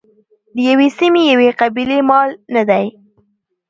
د 0.53 0.55
یوې 0.69 0.87
سیمې 0.99 1.21
یوې 1.31 1.49
قبیلې 1.61 1.99
مال 2.09 2.29
نه 2.55 2.63
دی. 2.69 2.85